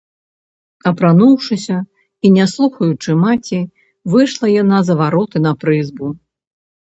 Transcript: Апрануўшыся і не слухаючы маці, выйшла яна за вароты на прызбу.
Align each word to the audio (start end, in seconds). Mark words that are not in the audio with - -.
Апрануўшыся 0.91 1.75
і 2.27 2.31
не 2.37 2.45
слухаючы 2.53 3.11
маці, 3.25 3.59
выйшла 4.15 4.47
яна 4.63 4.77
за 4.87 4.93
вароты 5.05 5.37
на 5.47 5.53
прызбу. 5.65 6.05